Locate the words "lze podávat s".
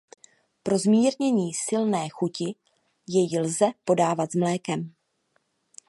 3.41-4.35